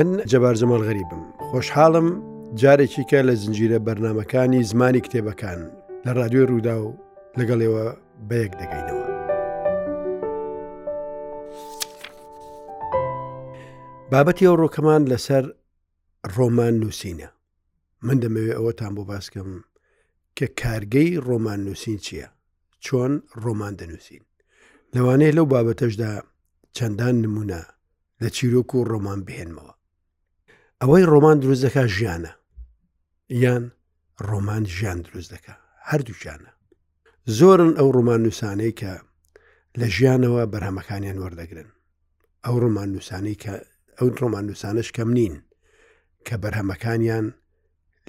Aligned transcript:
من 0.00 0.08
جەبار 0.32 0.54
زمەڵ 0.62 0.82
غەریبم 0.88 1.22
خۆشحاڵم 1.50 2.08
جارێکی 2.60 3.04
کە 3.10 3.18
لە 3.28 3.34
زنجیرە 3.42 3.78
بەرنمەکانی 3.86 4.62
زمانی 4.70 5.02
کتێبەکان 5.06 5.60
لە 6.04 6.10
رادیۆ 6.20 6.42
ڕوودا 6.50 6.76
و 6.84 6.88
لەگەڵێەوە 7.38 7.84
بەیەک 8.28 8.52
دەگەینەوە 8.60 9.04
بابەتی 14.12 14.46
ئەو 14.48 14.56
ڕۆکەمان 14.62 15.02
لەسەر 15.12 15.44
ڕۆمان 16.36 16.74
نووسینە 16.82 17.28
من 18.06 18.16
دەمەوێت 18.22 18.54
ئەوەتان 18.58 18.92
بۆ 18.96 19.02
باسکەم 19.12 19.50
کە 20.36 20.46
کارگەی 20.60 21.10
ڕۆمان 21.28 21.60
نووسین 21.66 21.98
چییە 22.06 22.28
چۆن 22.84 23.12
ڕۆمان 23.44 23.72
دەنووسین 23.80 24.22
لەوانەیە 24.94 25.36
لەو 25.36 25.46
بابەتەشدا 25.54 26.12
چەندان 26.76 27.14
نمونە 27.24 27.62
لە 28.22 28.28
چیرۆک 28.36 28.70
و 28.74 28.78
ڕۆمان 28.92 29.20
بهێنمەوە 29.28 29.74
ئەوەی 30.82 31.04
ڕۆمان 31.12 31.36
دروست 31.44 31.62
دەکە 31.66 31.84
ژیانە 31.96 32.32
یان 33.42 33.62
ڕۆمان 34.28 34.62
ژیان 34.76 34.98
دروست 35.06 35.30
دەکە 35.34 35.54
هەردووچانە 35.90 36.50
زۆرن 37.38 37.72
ئەو 37.78 37.88
ڕۆمان 37.96 38.20
نووسانەی 38.26 38.72
کە 38.80 38.92
لە 39.80 39.86
ژیانەوە 39.96 40.42
بەرهەمەکانیان 40.52 41.18
وەردەگرن 41.22 41.70
ئەو 42.44 42.56
ڕۆمان 42.62 42.88
نووسانەی 42.94 43.38
کە 43.42 43.54
ئەو 43.98 44.08
ڕۆمان 44.20 44.44
نووسانش 44.48 44.88
کەم 44.96 45.10
نین 45.18 45.34
کە 46.26 46.32
بەرهەمەکانیان 46.42 47.26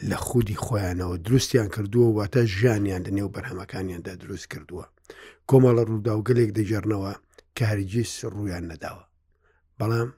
لە 0.09 0.15
خودی 0.25 0.55
خۆیانەوە 0.65 1.15
دروستیان 1.25 1.67
کردووە 1.75 2.09
واتە 2.17 2.41
ژیانیان 2.55 3.01
لە 3.07 3.11
نێو 3.17 3.29
بەرهەمەکانیاندا 3.35 4.13
دروست 4.23 4.45
کردووە 4.53 4.85
کۆمەڵە 5.51 5.81
ڕووداوگەلێک 5.89 6.49
دەژێرنەوە 6.57 7.11
کاریجیس 7.57 8.11
ڕویان 8.35 8.63
نەداوە 8.71 9.03
بەڵام 9.79 10.09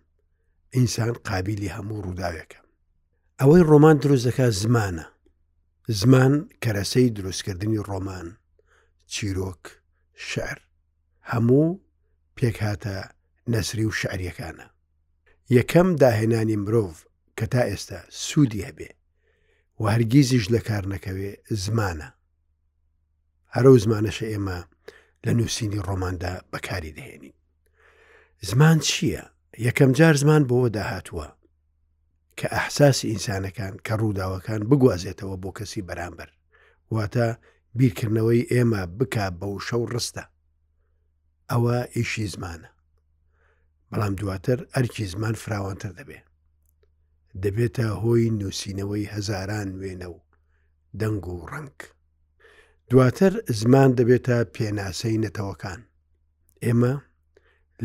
ئینسان 0.75 1.13
قابلی 1.27 1.69
هەموو 1.75 2.01
ڕووداوێکە 2.05 2.59
ئەوەی 3.39 3.61
ڕۆمان 3.71 3.95
دروست 4.03 4.25
دەکە 4.27 4.47
زمانە 4.61 5.05
زمان 5.99 6.33
کەرەسەی 6.63 7.09
دروستکردنی 7.17 7.79
ڕۆمان 7.89 8.27
چیرۆک 9.11 9.63
شعر 10.29 10.57
هەموو 11.31 11.79
پێکهاتە 12.37 12.95
نەسری 13.53 13.85
و 13.89 13.97
شعریەکانە 13.99 14.67
یەکەم 15.57 15.87
داهێنانی 16.01 16.57
مرۆڤ 16.65 16.95
کە 17.37 17.45
تا 17.51 17.61
ئێستا 17.69 17.99
سوودی 18.25 18.65
هەبێ 18.67 18.89
و 19.79 19.83
هەرگیزیش 19.93 20.45
لە 20.53 20.61
کار 20.67 20.83
نەکەوێ 20.93 21.31
زمانە 21.65 22.09
هەرو 23.55 23.73
زمانەشە 23.83 24.25
ئێمە 24.33 24.59
لە 25.25 25.31
نووسینی 25.37 25.83
ڕۆماندا 25.87 26.33
بەکاری 26.53 26.95
دەهێنین 26.97 27.35
زمان 28.49 28.77
چییە؟ 28.89 29.23
یەکەم 29.67 29.91
جار 29.97 30.15
زمان 30.21 30.41
بۆەوە 30.49 30.69
داهتووە 30.77 31.27
کە 32.39 32.47
ئەحساسی 32.55 33.07
ئینسانەکان 33.11 33.73
کە 33.85 33.93
ڕووداوەکان 34.01 34.61
بگوازێتەوە 34.69 35.35
بۆ 35.43 35.49
کەسی 35.57 35.81
بەرامبەر 35.87 36.29
واتە 36.95 37.27
بیرکردنەوەی 37.79 38.47
ئێمە 38.53 38.81
بک 38.99 39.15
بە 39.39 39.45
و 39.53 39.57
شەو 39.67 39.83
ڕستە 39.93 40.23
ئەوە 41.51 41.77
ئیشی 41.95 42.27
زمانە 42.33 42.69
بەڵام 43.91 44.13
دواتر 44.19 44.59
ئەرکی 44.75 45.05
زمان 45.13 45.35
فراوانتر 45.43 45.91
دەبێ 45.99 46.19
دەبێتە 47.43 47.85
هۆی 48.01 48.25
نووسینەوەی 48.39 49.09
هەزاران 49.13 49.69
وێنە 49.81 50.07
و 50.13 50.17
دەنگ 50.99 51.23
و 51.31 51.35
ڕنگ 51.51 51.77
دواتر 52.89 53.33
زمان 53.61 53.89
دەبێتە 53.97 54.37
پێناسەی 54.55 55.21
نەتەوەکان 55.23 55.81
ئێمە 56.65 56.93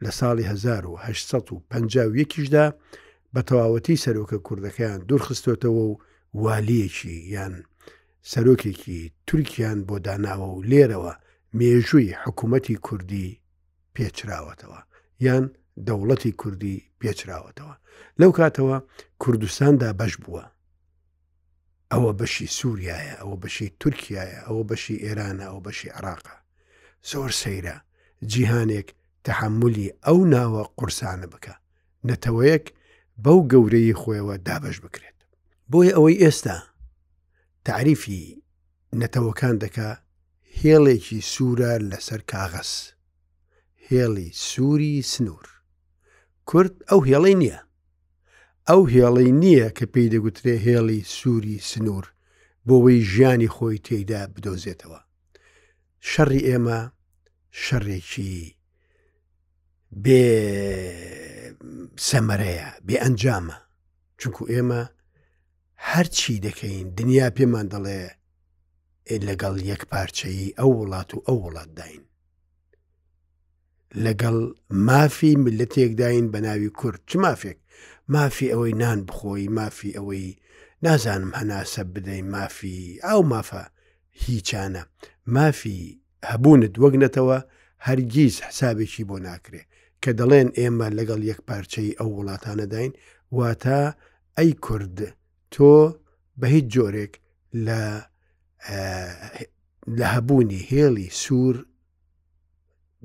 لە 0.03 0.11
ساڵی 0.19 0.45
1950یەکیشدا 0.49 2.67
بە 3.33 3.41
تەواوەتی 3.47 4.01
سەرۆکە 4.03 4.37
کوردەکەیان 4.47 4.99
دوورخستۆتەوە 5.09 5.83
و 5.89 5.97
والیەکی 6.43 7.15
یان 7.35 7.53
سەرۆکێکی 8.31 8.99
تورکیان 9.27 9.79
بۆ 9.87 9.95
داناوە 10.05 10.47
و 10.53 10.63
لێرەوە 10.71 11.13
مێژووی 11.57 12.17
حکوومەتی 12.23 12.77
کوردی 12.87 13.29
پێچراوەتەوە 13.95 14.79
یان 15.25 15.43
دەوڵەتی 15.87 16.31
کوردی 16.41 16.77
پێچراوەتەوە 17.01 17.73
لەو 18.19 18.31
کاتەوە 18.37 18.77
کوردستاندا 19.21 19.89
بەش 19.99 20.13
بووە 20.23 20.45
ئەوە 21.91 22.11
بەشی 22.19 22.47
سووریایە 22.57 23.13
ئەوە 23.21 23.35
بەشی 23.43 23.69
تورکایە 23.81 24.25
ئەوە 24.45 24.63
بەشی 24.69 25.01
ئێرانە 25.03 25.45
ئەو 25.49 25.59
بەشی 25.65 25.89
عراقە 25.97 26.35
زۆر 27.11 27.31
سەیرە 27.41 27.77
جیهانێک 28.31 28.87
تەحملی 29.27 29.89
ئەو 30.05 30.17
ناوە 30.33 30.63
قورسانە 30.77 31.27
بکە 31.33 31.55
نەتەوەیەک 32.07 32.65
بەو 33.23 33.39
گەورەی 33.51 33.97
خۆیەوە 34.01 34.35
دابش 34.47 34.77
بکرێت 34.83 35.19
بۆیە 35.71 35.93
ئەوەی 35.95 36.21
ئێستا 36.23 36.57
تعریفی 37.65 38.43
نەتەوەکان 38.99 39.55
دەکا 39.63 39.89
هێڵێکی 40.61 41.19
سوورە 41.33 41.73
لەسەر 41.91 42.21
کاغەس 42.31 42.71
هێڵی 43.89 44.29
سووری 44.49 44.95
سنوور 45.13 45.47
کورد 46.49 46.73
ئەو 46.89 47.01
هێڵی 47.09 47.33
نییە 47.41 47.59
ئەو 48.69 48.81
هێڵی 48.93 49.29
نییە 49.43 49.67
کە 49.77 49.85
پێی 49.93 50.11
دەگوترێ 50.13 50.55
هێڵی 50.67 51.01
سووری 51.17 51.57
سنوور 51.69 52.05
بۆەوەی 52.67 52.99
ژیانی 53.11 53.51
خۆی 53.55 53.77
تێدا 53.85 54.21
بدۆزێتەوە 54.33 54.99
شەڕی 56.09 56.41
ئێمە 56.47 56.79
شەڕێکی 57.63 58.35
بێ 60.03 60.23
سەمەرەیە 62.07 62.69
بێ 62.87 62.95
ئەنجامە 63.03 63.57
چونکو 64.19 64.41
ئێمە 64.53 64.81
هەرچی 65.89 66.37
دەکەین 66.45 66.87
دنیا 66.97 67.27
پێمان 67.37 67.67
دەڵێ 67.73 68.01
لەگەڵ 69.27 69.55
یەک 69.71 69.81
پارچەیی 69.91 70.49
ئەو 70.59 70.71
وڵات 70.81 71.09
و 71.13 71.23
ئەو 71.27 71.37
وڵات 71.45 71.71
داین 71.79 72.03
لەگەڵ 74.05 74.37
مافی 74.89 75.31
ملەتێکداین 75.45 76.25
بە 76.33 76.39
ناوی 76.47 76.69
کورد 76.79 77.01
چ 77.09 77.11
مافێک 77.25 77.57
مافی 78.13 78.51
ئەوەی 78.53 78.73
نان 78.81 78.99
بخۆی 79.07 79.47
مافی 79.57 79.95
ئەوەی 79.97 80.27
نازانم 80.85 81.31
هەناسە 81.39 81.81
بدەین 81.93 82.27
مافی 82.35 82.99
ئەو 83.05 83.21
مافە 83.33 83.63
هیچانە 84.23 84.83
مافی 85.35 85.79
هەبوونت 86.31 86.73
وەگنەتەوە 86.83 87.39
هەرگیز 87.87 88.35
حسابێکی 88.47 89.03
بۆ 89.09 89.17
ناکرێ 89.27 89.61
کە 90.03 90.11
دەڵێن 90.19 90.49
ئێمە 90.59 90.87
لەگەڵ 90.97 91.21
یەک 91.31 91.39
پارچەی 91.49 91.91
ئەو 91.99 92.09
وڵاتانە 92.19 92.65
داین 92.73 92.91
واتە 93.37 93.81
ئەی 94.37 94.51
کورد 94.65 94.97
تۆ 95.51 95.59
بە 96.39 96.47
هیچ 96.55 96.65
جۆرێک 96.75 97.13
لە 97.65 97.81
لە 99.99 100.05
هەبوونی 100.15 100.61
هێڵی 100.71 101.07
سوور 101.23 101.55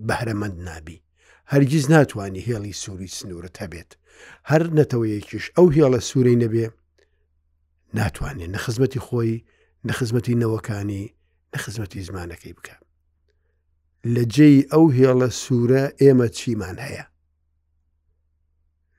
بەهرەمەند 0.09 0.57
نابی 0.69 1.03
هەرگیز 1.53 1.85
ناتوانانی 1.95 2.47
هێڵی 2.49 2.75
سووری 2.83 3.15
سنوورت 3.19 3.55
هەبێت 3.63 3.91
هەر 4.51 4.63
نەتەوەیەکیش 4.79 5.45
ئەو 5.57 5.67
هێڵە 5.77 6.01
سوورەی 6.09 6.41
نەبێ 6.45 6.67
ناتوانێت 7.99 8.51
نەخزمەتی 8.57 9.03
خۆی 9.07 9.33
نەخزمەتی 9.89 10.39
نەوەکانی 10.43 11.05
نەخزمەتی 11.55 12.07
زمانەکەی 12.09 12.57
بکە 12.59 12.77
لە 14.15 14.23
جێی 14.35 14.59
ئەو 14.73 14.85
هێڵە 14.99 15.29
سوورە 15.43 15.85
ئێمە 16.03 16.29
چیمان 16.39 16.77
هەیە 16.87 17.05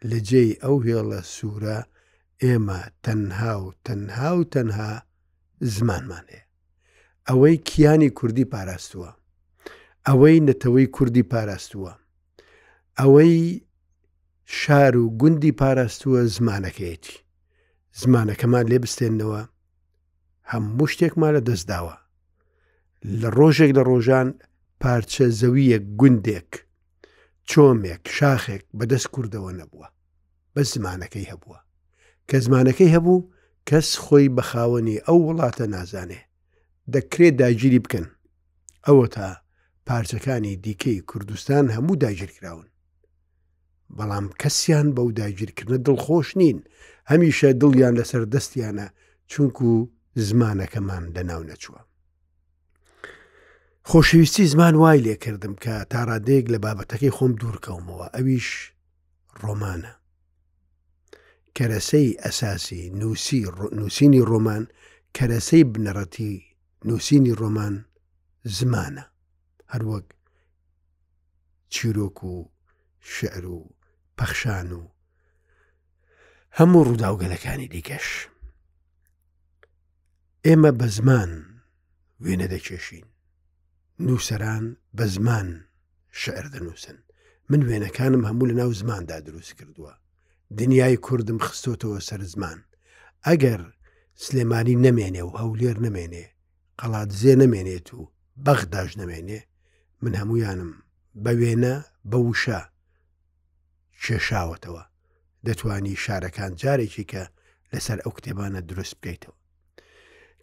لە 0.09 0.17
جێی 0.29 0.51
ئەو 0.63 0.75
هێڵە 0.87 1.21
سوورە 1.35 1.77
ئێمە 2.47 2.79
تەنها 3.03 3.53
و 3.63 3.67
تەنها 3.85 4.29
و 4.39 4.43
تەنها 4.53 4.91
زمانمان 5.75 6.25
هەیە 6.33 6.43
ئەوەی 7.27 7.57
کیانی 7.67 8.09
کوردی 8.17 8.45
پاراستووە 8.53 9.11
ئەوەی 10.07 10.37
نەتەوەی 10.47 10.87
کوردی 10.95 11.25
پاراستووە 11.33 11.93
ئەوەی 12.99 13.35
شار 14.59 14.93
و 14.97 15.03
گوندی 15.21 15.53
پاراستووە 15.61 16.21
زمانەکەیەتی 16.35 17.15
زمانەکەمان 18.01 18.65
لێ 18.71 18.77
بستێنەوە 18.83 19.41
هەموو 20.51 20.85
شتێکمان 20.93 21.31
لە 21.37 21.41
دەستداوە 21.49 21.95
لە 23.19 23.29
ڕۆژێک 23.37 23.71
لە 23.77 23.83
ڕۆژان 23.89 24.27
پارچە 24.81 25.25
زەویەک 25.39 25.83
گوندێک 25.99 26.51
چۆمێک 27.49 28.01
شاخێک 28.17 28.63
بەدەست 28.79 29.07
کوردەوە 29.13 29.51
نەبووە 29.59 29.87
بە 30.53 30.61
زمانەکەی 30.73 31.29
هەبووە 31.33 31.59
کە 32.31 32.37
زمانەکەی 32.45 32.93
هەبوو 32.95 33.25
کەس 33.69 33.87
خۆی 34.03 34.27
بە 34.35 34.43
خاوەنی 34.49 34.99
ئەو 35.05 35.19
وڵاتە 35.29 35.65
نازانێ 35.75 36.21
دەکرێت 36.93 37.35
داگیری 37.41 37.79
بکەن 37.85 38.07
ئەوە 38.87 39.07
تا 39.15 39.27
پارچەکانی 39.87 40.55
دیکەی 40.65 40.99
کوردستان 41.09 41.65
هەموو 41.75 41.95
داگیرراون 42.03 42.67
بەڵام 43.97 44.25
کەسیان 44.41 44.87
بەو 44.95 45.09
داگیرکردنە 45.19 45.77
دڵخۆش 45.85 46.27
نین 46.39 46.57
هەمیشە 47.11 47.49
دڵیان 47.61 47.93
لەسەر 47.99 48.23
دەستیانە 48.33 48.87
چونکو 49.31 49.69
زمانەکەمان 50.29 51.03
لەناو 51.15 51.43
نەچووە 51.49 51.81
خۆشەویستی 53.89 54.45
زمان 54.53 54.75
وای 54.81 55.01
لێ 55.05 55.15
کردم 55.25 55.53
کە 55.63 55.73
تاڕادێک 55.91 56.45
لە 56.53 56.57
بابەتەکەی 56.65 57.15
خۆم 57.17 57.31
دوورکەومەوە 57.41 58.07
ئەویش 58.15 58.47
ڕۆمانە 59.43 59.93
کەرەسەی 61.57 62.09
ئەساسی 62.23 62.83
نووسی 62.99 63.41
نووسینی 63.79 64.21
ڕۆمان 64.29 64.63
کەرەسەی 65.15 65.63
بنەڕەتی 65.73 66.33
نووسینی 66.87 67.33
ڕۆمان 67.41 67.73
زمانە 68.57 69.05
هەروەک 69.71 70.07
چیرۆک 71.73 72.17
و 72.31 72.35
شعر 73.13 73.43
و 73.55 73.59
پەخشان 74.17 74.69
و 74.79 74.81
هەموو 76.57 76.85
ڕووداوگەلەکانی 76.87 77.71
دیکەش 77.73 78.07
ئێمە 80.45 80.71
بە 80.79 80.87
زمان 80.97 81.31
وێنە 82.23 82.47
دەکێشین 82.53 83.05
نووسەران 84.05 84.65
بە 84.97 85.05
زمان 85.15 85.47
شعر 86.21 86.45
دەنووسن 86.53 86.97
من 87.49 87.61
وێنەکانم 87.67 88.23
هەموو 88.29 88.49
لە 88.51 88.55
ناو 88.59 88.71
زماندا 88.81 89.17
دروست 89.27 89.53
کردووە 89.59 89.93
دنیای 90.59 90.97
کوردم 91.07 91.37
خستۆتەوە 91.45 91.99
سەر 92.07 92.21
زمان 92.33 92.59
ئەگەر 93.27 93.61
سلێمانی 94.25 94.75
نەمێنێ 94.85 95.23
و 95.27 95.31
هەولێر 95.41 95.77
نەمێنێ 95.85 96.25
قەڵات 96.79 97.09
زێ 97.21 97.33
نەمێنێت 97.43 97.87
و 97.97 97.99
بەغداش 98.45 98.91
نەمێنێ 99.01 99.39
من 100.01 100.13
هەمویانم 100.21 100.71
بە 101.23 101.31
وێنە 101.39 101.75
بە 102.09 102.17
وشە 102.25 102.61
کێشاوەتەوە 104.03 104.83
دەتوانی 105.45 105.95
شارەکان 106.03 106.51
جارێکی 106.61 107.03
کە 107.11 107.23
لەسەر 107.73 107.97
ئەو 108.03 108.11
کتێبانە 108.17 108.59
دروست 108.69 108.95
بکەیتەوە 108.99 109.37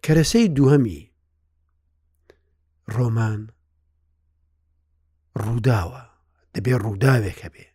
کەرەسەی 0.05 0.47
دووهەمی 0.57 0.99
ڕۆمان 2.95 3.41
ڕووداوە 5.43 6.01
دەبێت 6.53 6.79
ڕووداوێکە 6.85 7.49
بێ 7.53 7.65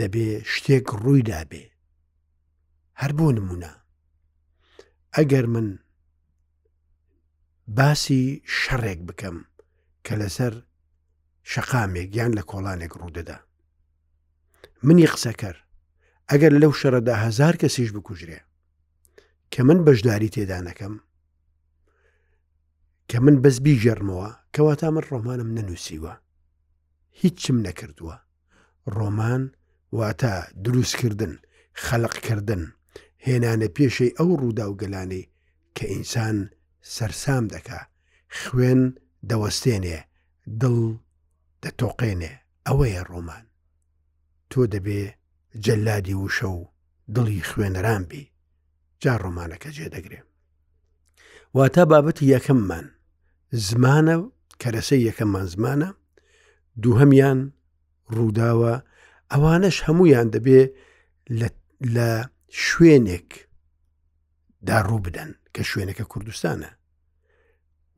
دەبێ 0.00 0.28
شتێک 0.54 0.86
ڕوویدا 1.02 1.40
بێ 1.50 1.64
هەر 3.00 3.12
بۆ 3.18 3.26
نمونە 3.38 3.72
ئەگەر 5.16 5.44
من 5.54 5.66
باسی 7.76 8.24
شەڕێک 8.58 9.00
بکەم 9.08 9.36
کە 10.04 10.14
لەسەر 10.20 10.54
شەقامێک 11.52 12.08
یان 12.18 12.32
لە 12.38 12.42
کۆڵانێک 12.50 12.92
ڕوودەدا 13.00 13.38
منی 14.86 15.06
قسەکەر 15.12 15.56
ئەگەر 16.30 16.52
لەو 16.62 16.72
شەڕەدا 16.80 17.14
هزار 17.24 17.54
کەسیش 17.62 17.88
بکوژرێ 17.92 18.40
کە 19.52 19.60
من 19.68 19.78
بەشداری 19.86 20.28
تێدانەکەم 20.34 20.94
کە 23.12 23.18
من 23.24 23.36
بەزبی 23.42 23.80
ژەرمەوە 23.84 24.28
کەواتە 24.56 24.86
من 24.94 25.04
ڕۆمانم 25.10 25.50
نەنووسیوە 25.58 26.12
هیچم 27.20 27.56
نەکردووە 27.66 28.16
ڕۆمان 28.96 29.42
واتە 29.92 30.34
دروستکردن 30.64 31.34
خەلقکردن 31.86 32.62
هێنانە 33.26 33.68
پێشەی 33.76 34.14
ئەو 34.18 34.30
ڕوودا 34.40 34.66
و 34.70 34.76
گەلانەی 34.80 35.28
کە 35.76 35.84
ئینسان 35.92 36.36
سەرسام 36.94 37.44
دەکا 37.54 37.80
خوێن 38.40 38.82
دەوەستێنێ 39.30 39.98
دڵ 40.60 40.76
دەتۆقێنێ 41.62 42.32
ئەوەیە 42.66 43.02
ڕۆمان 43.10 43.44
تۆ 44.50 44.60
دەبێ 44.74 45.02
جەلادی 45.64 46.16
وشە 46.22 46.48
و 46.58 46.60
دڵی 47.14 47.42
خوێنەران 47.48 48.02
بی 48.10 48.22
جا 49.02 49.14
ڕۆمانەکە 49.22 49.68
جێدەگرێ 49.76 50.20
واتە 51.56 51.82
بابەتی 51.90 52.26
یەکەممان 52.34 52.86
زمانە 53.68 54.16
کەرەسەی 54.62 55.04
یەکەممان 55.08 55.46
زمانە 55.54 55.90
دووهەمیان 56.82 57.38
ڕووداوە 58.16 58.74
ئەوانش 59.32 59.76
هەمویان 59.86 60.28
دەبێ 60.34 60.60
لە 61.94 62.10
شوێنێک 62.66 63.30
داڕوو 64.68 65.02
بدەن 65.06 65.30
کە 65.54 65.62
شوێنەکە 65.70 66.04
کوردستانە 66.12 66.70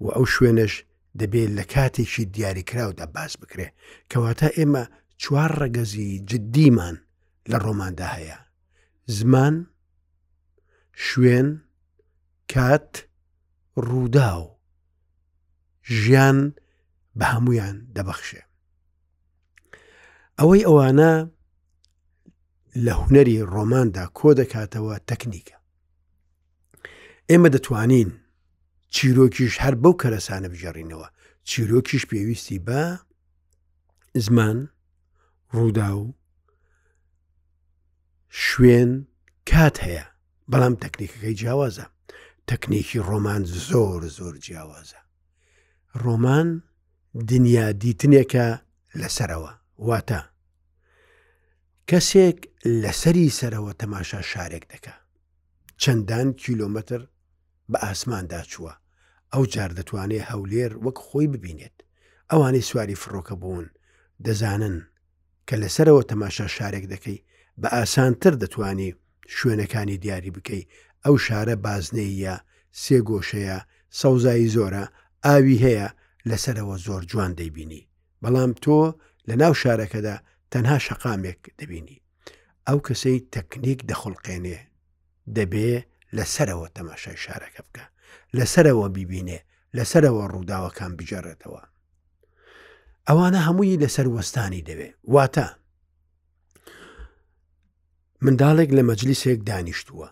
و 0.03 0.05
ئەو 0.17 0.25
شوێنش 0.35 0.75
دەبێت 1.21 1.51
لە 1.59 1.65
کاتێکی 1.75 2.25
دیاریکراودا 2.35 3.07
باس 3.17 3.33
بکرێ 3.43 3.69
کەواتە 4.13 4.49
ئێمە 4.57 4.85
چوار 5.23 5.51
ڕەگەزی 5.61 6.11
جددیمان 6.31 6.97
لە 7.51 7.57
ڕۆماندا 7.65 8.09
هەیە 8.17 8.39
زمان 9.17 9.55
شوێن 11.07 11.49
کات 12.53 12.93
ڕوودا 13.87 14.31
و 14.43 14.47
ژیان 16.01 16.39
بە 17.19 17.25
هەمویان 17.33 17.77
دەبەخشێ 17.97 18.43
ئەوەی 20.40 20.64
ئەوانە 20.69 21.12
لە 22.84 22.93
هوەری 23.01 23.43
ڕۆماندا 23.55 24.05
کۆ 24.19 24.31
دەکاتەوە 24.41 24.94
تەکنیکە 25.10 25.56
ئێمە 27.31 27.48
دەتوانین 27.55 28.10
چیرۆکیش 28.94 29.53
هەر 29.63 29.74
بەو 29.82 29.94
کەرەسانە 30.03 30.48
بژێڕینەوە 30.53 31.08
چیرۆکیش 31.48 32.03
پێویستی 32.10 32.58
بە 32.67 32.81
زمان 34.27 34.58
ڕوودا 35.55 35.89
و 36.03 36.05
شوێن 38.44 38.91
کات 39.51 39.77
هەیە 39.86 40.06
بەڵام 40.51 40.74
تەکنیکەکەی 40.82 41.34
جیاوازە 41.41 41.86
تەکنیکی 42.51 42.98
ڕۆمان 43.08 43.43
زۆر 43.69 44.01
زۆر 44.17 44.34
جیاوازە 44.44 45.01
ڕۆمان 46.03 46.48
دنیا 47.31 47.67
دیتنێکە 47.82 48.46
لەسەرەوە 49.01 49.53
واتە 49.89 50.22
کەسێک 51.91 52.39
لەسەری 52.83 53.35
سەرەوە 53.39 53.73
تەماشا 53.81 54.21
شارێک 54.33 54.65
دەکا 54.73 54.95
چەندان 55.83 56.29
کیلۆمەتر 56.43 57.01
بە 57.71 57.79
ئاسماندا 57.87 58.41
چووە 58.53 58.75
ئەو 59.33 59.43
جار 59.55 59.71
دەتوانێت 59.79 60.25
هەولێر 60.31 60.73
وەک 60.85 60.97
خۆی 61.07 61.27
ببینێت 61.33 61.77
ئەوانەی 62.31 62.67
سواری 62.71 63.01
فڕۆکە 63.03 63.35
بوون 63.43 63.67
دەزانن 64.25 64.77
کە 65.49 65.55
لەسەرەوە 65.63 66.03
تەماشا 66.11 66.47
شارێک 66.57 66.85
دەکەی 66.93 67.19
بە 67.61 67.69
ئاسانتر 67.77 68.35
دەتوانی 68.43 68.91
شوێنەکانی 69.37 69.97
دیاری 70.03 70.35
بکەی 70.37 70.63
ئەو 71.05 71.15
شارە 71.27 71.57
بازنەیە 71.65 72.35
سێگۆشەیە 72.83 73.59
سەوزایی 74.01 74.53
زۆرە 74.57 74.85
ئاوی 75.27 75.57
هەیە 75.65 75.89
لەسەرەوە 76.29 76.77
زۆر 76.87 77.03
جوان 77.11 77.33
دەیبینی 77.41 77.83
بەڵام 78.23 78.53
تۆ 78.63 78.79
لە 79.29 79.35
ناو 79.43 79.55
شارەکەدا 79.63 80.17
تەنها 80.52 80.78
شەقامێک 80.86 81.40
دەبینی 81.58 81.98
ئەو 82.69 82.78
کەسەی 82.86 83.19
تەکنیک 83.34 83.81
دەخڵقێنێ 83.90 84.58
دەبێ 85.36 85.72
لەسەرەوە 86.17 86.69
تەماشای 86.76 87.19
شارەکە 87.24 87.62
بکە 87.67 87.84
لەسەرەوە 88.36 88.86
بیبینێ 88.96 89.38
لەسەرەوە 89.76 90.24
ڕووداوەکان 90.32 90.93
بجارڕێتەوە 90.98 91.62
ئەوانە 93.08 93.40
هەمووی 93.46 93.81
لەسەر 93.82 94.06
وەستانی 94.14 94.62
دەوێ 94.69 94.90
واتە 95.14 95.48
منداڵێک 98.24 98.70
لە 98.76 98.82
مەجلیسێک 98.88 99.40
دانیشتووە 99.50 100.08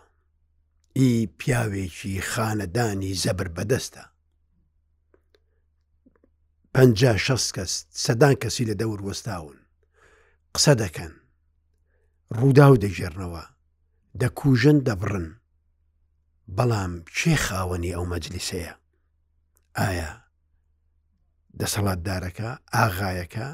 ئی 0.99 1.13
پیاوێکی 1.39 2.13
خانەدانی 2.31 3.13
زەبر 3.23 3.47
بەدەستە 3.57 4.03
پنج 6.73 6.99
شەست 7.25 7.49
کەس 7.55 7.71
سەدان 8.05 8.35
کەسی 8.43 8.63
لە 8.69 8.75
دەور 8.81 8.99
وەستاون 9.07 9.56
قسە 10.59 10.73
دەکەن 10.85 11.11
ڕوودا 12.37 12.67
و 12.71 12.75
دەژێرنەوە 12.83 13.43
دەکوژن 14.21 14.77
دەبڕن 14.87 15.27
بەڵام 16.57 16.93
چێ 17.17 17.35
خاوەنی 17.45 17.93
ئەو 17.95 18.05
مەجلیسەیە 18.13 18.73
ئایا 19.79 20.11
دەسەڵاتدارەکە 21.59 22.49
ئاغایەکە 22.75 23.47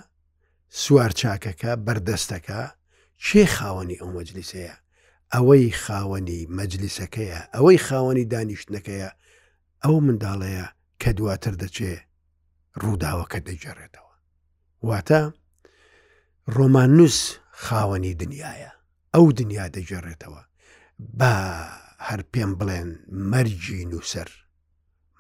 سوارچاکەکە 0.82 1.72
بەردەستەکە 1.86 2.62
چێ 3.26 3.44
خاوەنی 3.56 4.00
ئەو 4.02 4.10
مەجلیسەیە 4.18 4.76
ئەوەی 5.34 5.66
خاوەنی 5.84 6.42
مەجلیسەکەیە 6.58 7.42
ئەوەی 7.56 7.78
خاوەنی 7.88 8.26
دانیشتنەکەیە 8.34 9.10
ئەو 9.84 9.96
منداڵەیە 10.06 10.68
کە 11.02 11.10
دواتر 11.18 11.54
دەچێ 11.64 11.94
ڕووداوەکە 12.82 13.40
دەجێڕێتەوە 13.48 14.14
واتە 14.88 15.24
ڕۆمانوس 16.56 17.18
خاوەنی 17.64 18.14
دنیاە 18.22 18.72
ئەو 19.14 19.26
دنیا 19.40 19.66
دەگەڕێتەوە 19.78 20.42
با 21.20 21.34
هەر 22.08 22.22
پێم 22.34 22.52
بڵێن 22.60 22.90
مەرجی 23.32 23.88
نووسەر 23.92 24.30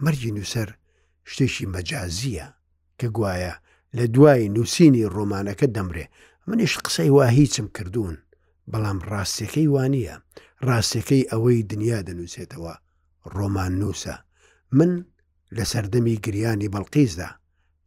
مەرجی 0.03 0.32
نووسەر 0.38 0.70
شتێکی 1.32 1.65
مەجازیە 1.74 2.48
کە 3.00 3.08
گوایە 3.18 3.53
لە 3.98 4.06
دوای 4.15 4.50
نووسینی 4.56 5.06
ڕۆمانەکە 5.15 5.68
دەمرێ 5.75 6.06
منیش 6.48 6.74
قسەی 6.86 7.10
وا 7.15 7.25
هیچم 7.39 7.68
کردوون 7.75 8.18
بەڵام 8.72 8.98
ڕاستیەکەی 9.12 9.68
وانە 9.74 10.15
ڕاستیەکەی 10.68 11.27
ئەوەی 11.32 11.60
دنیا 11.72 12.00
دەنووسێتەوە 12.08 12.74
ڕۆمان 13.36 13.74
نووسە 13.82 14.15
من 14.77 14.92
لە 15.56 15.63
سەردەمی 15.72 16.15
گریانی 16.25 16.72
بەڵقیزدا 16.74 17.30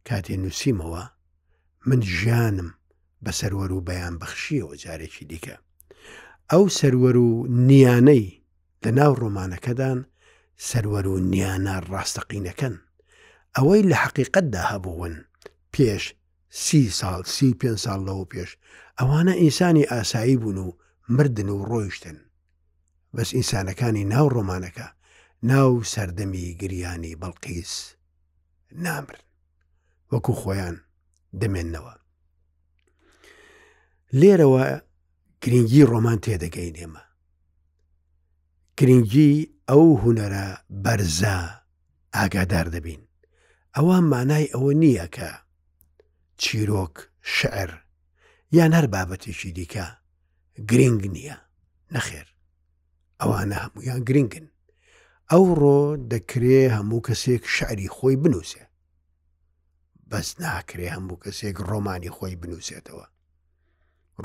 کاتێ 0.07 0.35
نووسیمەوە 0.43 1.03
من 1.89 2.01
ژیانم 2.15 2.69
بە 3.25 3.31
سەروەر 3.39 3.71
و 3.71 3.81
بەیان 3.89 4.13
بەخشیەوە 4.21 4.73
جارێکی 4.83 5.25
دیکە 5.31 5.55
ئەو 6.51 6.63
سەروەر 6.79 7.15
و 7.27 7.29
نیانەی 7.69 8.27
لە 8.83 8.91
ناو 8.99 9.13
ڕۆمانەکەدان 9.21 9.99
سەروەر 10.69 11.05
و 11.11 11.15
نیانە 11.31 11.75
ڕاستەقینەکەن 11.91 12.75
ئەوەی 13.55 13.81
لە 13.89 13.95
حقیقتدا 14.03 14.63
هەبوون 14.71 15.15
پێش 15.73 16.03
سی 16.65 16.81
ساڵ 16.99 17.19
سی 17.35 17.49
پێ 17.59 17.71
ساڵ 17.85 17.99
لەوە 18.07 18.25
پێش 18.31 18.49
ئەوانە 18.99 19.33
ئینسانی 19.41 19.89
ئاسایی 19.91 20.37
بوون 20.41 20.57
و 20.65 20.67
مردن 21.15 21.49
و 21.49 21.57
ڕۆیشتن 21.69 22.17
بەس 23.15 23.29
ئینسانەکانی 23.37 24.03
ناو 24.13 24.27
ڕۆمانەکە 24.35 24.87
ناو 25.51 25.71
سەردەمی 25.93 26.45
گریانی 26.61 27.15
بەڵقیس 27.21 27.71
نامرن 28.83 29.23
وەکو 30.11 30.33
خۆیان 30.41 30.75
دەمێننەوە 31.41 31.93
لێرەوە 34.19 34.63
گرنگی 35.43 35.83
ڕۆمان 35.91 36.19
تێدەگەین 36.23 36.75
ئێمە 36.79 37.03
گرنگی 38.79 39.31
ئەو 39.69 39.83
هوەرە 40.01 40.45
بەرزە 40.83 41.37
ئاگادار 42.15 42.67
دەبین 42.75 43.01
ئەوە 43.75 43.97
مانای 44.11 44.51
ئەوە 44.53 44.71
نییە 44.81 45.07
کە 45.15 45.29
چیرۆک 46.41 46.95
شعر 47.35 47.71
یان 48.57 48.71
هەر 48.77 48.85
بابەتێکی 48.93 49.51
دیکە 49.57 49.85
گرنگ 50.69 51.01
نییە 51.15 51.37
نەخێر 51.95 52.27
ئەوانە 53.21 53.57
هەمویان 53.63 54.01
گرنگن 54.07 54.45
ئەو 55.31 55.43
ڕۆ 55.61 55.79
دەکرێ 56.11 56.61
هەموو 56.75 57.05
کەسێک 57.07 57.43
شعری 57.55 57.87
خۆی 57.95 58.15
بنووسێ 58.23 58.63
بەس 60.09 60.27
ناکرێ 60.43 60.87
هەموو 60.95 61.21
کەسێک 61.23 61.55
ڕۆمانی 61.69 62.13
خۆی 62.17 62.35
بنووسێتەوە 62.41 63.05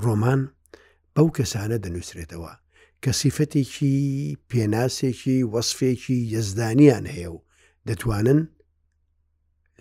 ڕۆمان 0.05 0.41
بەو 1.15 1.27
کەسانە 1.37 1.77
دەنووسرێتەوە 1.85 2.53
کە 3.03 3.11
سیفەتێکی 3.21 3.95
پێناسێکی 4.49 5.39
وەصفێکی 5.53 6.19
یەزدانیان 6.35 7.05
هەیە 7.15 7.31
و 7.35 7.39
دەتوانن 7.89 8.41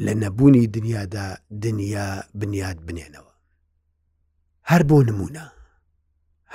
لە 0.05 0.13
نەبوونی 0.23 0.67
دنیادا 0.75 1.27
دنیا 1.63 2.09
بنیاد 2.39 2.77
بنێنەوە. 2.87 3.33
هەر 4.71 4.81
بۆ 4.89 4.97
نمونە، 5.09 5.45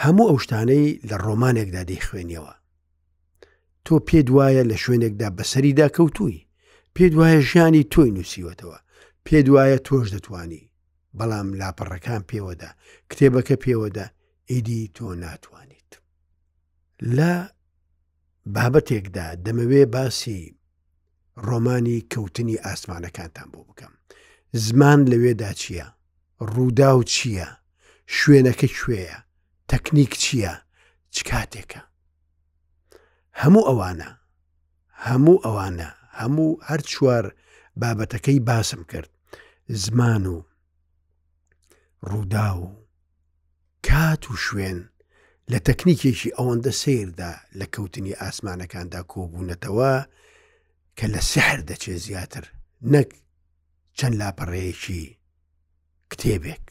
هەموو 0.02 0.28
ئەو 0.28 0.38
شتانەی 0.44 0.88
لە 1.08 1.16
ڕۆمانێکدا 1.24 1.82
دەیخوێنیەوە. 1.90 2.54
تۆ 3.84 3.94
پێ 4.08 4.18
دوایە 4.28 4.62
لە 4.70 4.76
شوێنێکدا 4.82 5.28
بەسەریدا 5.36 5.86
کەوتووی، 5.96 6.46
پێ 6.96 7.04
دوایە 7.12 7.40
ژیانی 7.50 7.82
تۆی 7.92 8.10
نووسیوەتەوە، 8.16 8.78
پێ 9.26 9.38
دوایە 9.46 9.78
تۆش 9.86 10.06
دەتوانی، 10.14 10.62
بەڵام 11.18 11.48
لاپەڕەکان 11.60 12.22
پێوەدا 12.30 12.70
کتێبەکە 13.10 13.56
پێوەدا 13.64 14.06
ئیدی 14.50 14.82
تۆ 14.96 15.06
ناتوانیت 15.24 15.90
لە 17.16 17.32
بابەتێکدا 18.54 19.26
دەمەوێ 19.44 19.82
باسی 19.94 20.42
ڕۆمانی 21.46 21.98
کەوتنی 22.12 22.58
ئاسمانەکانتان 22.66 23.48
بۆ 23.52 23.60
بکەم 23.68 23.92
زمان 24.64 24.98
لەوێدا 25.12 25.50
چییە 25.60 25.86
ڕوودا 26.52 26.90
و 26.94 27.02
چییە 27.14 27.48
شوێنەکە 28.18 28.68
کوێیە 28.80 29.18
تەکنیک 29.70 30.12
چییە 30.22 30.54
چ 31.14 31.16
کاتێکە 31.30 31.80
هەموو 33.42 33.64
ئەوانە 33.68 34.10
هەموو 35.06 35.42
ئەوانە 35.44 35.90
هەموو 36.20 36.58
هەر 36.68 36.80
چوار 36.90 37.24
بابەتەکەی 37.80 38.40
باسم 38.48 38.82
کرد 38.92 39.10
زمان 39.84 40.22
و 40.34 40.36
ڕوودا 42.10 42.48
و 42.56 42.86
کات 43.82 44.30
و 44.30 44.34
شوێن 44.44 44.80
لە 45.50 45.58
تەکنیکێکی 45.66 46.34
ئەوەندە 46.38 46.68
سیردا 46.82 47.34
لە 47.58 47.66
کەوتنی 47.74 48.14
ئاسمانەکاندا 48.20 49.00
کۆبوونەتەوە 49.12 49.94
کە 50.98 51.06
لە 51.14 51.20
سحر 51.32 51.58
دەچێ 51.70 51.94
زیاتر 52.06 52.44
نەک 52.92 53.08
چەند 53.98 54.14
لاپەڕەیەکی 54.20 55.04
کتێبێک 56.10 56.64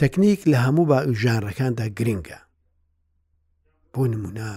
تەکنیک 0.00 0.40
لە 0.52 0.58
هەموو 0.64 0.86
با 0.90 0.98
ژانڕەکاندا 1.20 1.86
گرنگە 1.98 2.38
بۆ 3.92 4.02
نمونە 4.12 4.50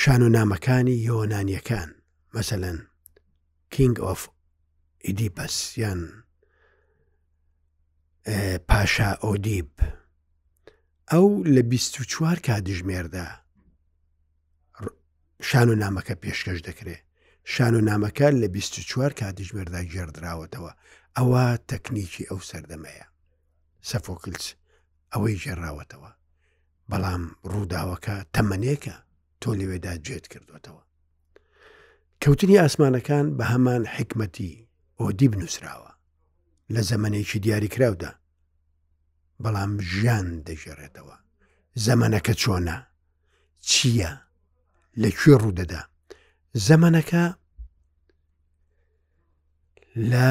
شان 0.00 0.22
و 0.22 0.28
نامەکانی 0.36 1.02
یۆنانیەکان 1.08 1.90
مەسەەن 2.34 2.78
کینگ 3.74 3.96
ئۆف 4.06 4.22
ئیدیپەس 5.04 5.56
یان 5.82 6.00
پاشا 8.68 9.14
ئۆدیب 9.22 9.68
ئەو 11.12 11.42
لە 11.44 11.62
24وار 11.72 12.38
کاتژمێردا 12.46 13.26
شان 15.42 15.68
و 15.70 15.74
نامەکە 15.82 16.14
پێشکەش 16.22 16.58
دەکرێت 16.68 17.02
شان 17.44 17.74
و 17.74 17.80
نامەکە 17.80 18.28
لە 18.42 18.46
24وار 18.56 19.12
کاتژمێردا 19.20 19.80
ژێردراوەتەوە 19.92 20.72
ئەوە 21.16 21.44
تەکنیکی 21.70 22.26
ئەو 22.30 22.40
سەردەمەیە 22.50 23.06
سەفۆکلس 23.88 24.46
ئەوەی 25.12 25.36
ژێراوەتەوە 25.42 26.10
بەڵام 26.90 27.22
ڕووداوەکە 27.50 28.16
تەمەنێکە 28.34 28.94
تۆ 29.40 29.50
لەوێدا 29.60 29.94
جێت 30.06 30.24
کردوتەوە 30.32 30.82
کەوتنی 32.24 32.60
ئاسمانەکان 32.62 33.26
بە 33.38 33.44
هەمان 33.52 33.82
حکمەتی 33.96 34.54
ئۆدیب 35.00 35.34
نووسراوە 35.40 35.91
لە 36.74 36.80
زەمنێکی 36.90 37.38
دیاریکراودا 37.44 38.12
بەڵام 39.42 39.72
ژیان 39.90 40.28
دەژێڕێتەوە 40.46 41.16
زەمەنەکە 41.86 42.34
چۆنا 42.42 42.78
چییە 43.70 44.10
لەکوێ 45.02 45.34
ڕوودەدا 45.42 45.82
زەمەنەکە 46.68 47.24
لە 50.10 50.28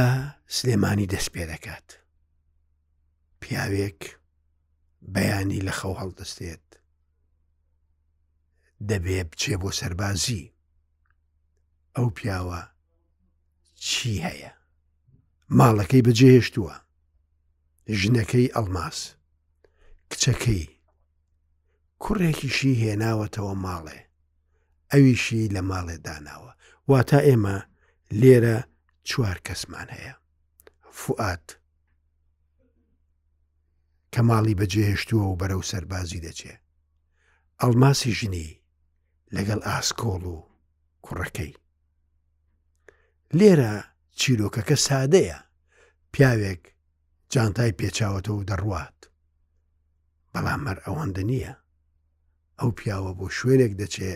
سلێمانی 0.56 1.08
دەست 1.14 1.30
پێ 1.34 1.44
دەکات 1.52 1.88
پیاوێک 3.42 4.02
بەیانی 5.14 5.62
لە 5.68 5.72
خەو 5.78 5.94
هەڵدەستێت 6.02 6.68
دەبێ 8.90 9.20
بچێ 9.32 9.56
بۆ 9.62 9.70
سەربازی 9.80 10.44
ئەو 11.96 12.08
پیاوە 12.18 12.62
چی 13.86 14.14
هەیە 14.26 14.54
ماڵەکەی 15.60 16.06
بەجێهێشتووە 16.08 16.76
ژنەکەی 18.00 18.52
ئەلماس 18.56 18.98
کچەکەی 20.12 20.64
کوڕێکیشی 22.04 22.74
هێناوەتەوە 22.84 23.54
ماڵێ 23.66 24.00
ئەویشی 24.92 25.52
لە 25.56 25.62
ماڵێ 25.70 25.98
داناوە 26.06 26.52
وا 26.90 27.00
تا 27.10 27.20
ئێمە 27.28 27.58
لێرە 28.22 28.58
چوار 29.10 29.38
کەسمان 29.48 29.88
هەیە 29.98 30.16
فعات 31.00 31.48
کە 34.14 34.22
ماڵی 34.30 34.58
بەجێهێشتووە 34.60 35.26
و 35.28 35.40
بەرەو 35.42 35.64
سەربازی 35.72 36.24
دەچێ 36.26 36.56
ئەلماسی 37.62 38.12
ژنی 38.20 38.50
لەگەڵ 39.36 39.60
ئاسکۆڵ 39.68 40.24
و 40.34 40.36
کوڕەکەی 41.06 41.54
لێرە 43.40 43.74
چیرۆکەکە 44.22 44.76
سادەیە 44.88 45.38
پیاوێک 46.14 46.62
جانتای 47.34 47.72
پێچاوەتەوە 47.80 48.36
و 48.40 48.46
دەڕوات 48.50 49.00
بەڵام 50.34 50.62
مەر 50.68 50.78
ئەوەندە 50.86 51.24
نییە 51.32 51.54
ئەو 52.60 52.70
پیاوە 52.80 53.12
بۆ 53.20 53.26
شوێنێک 53.38 53.74
دەچێ 53.82 54.14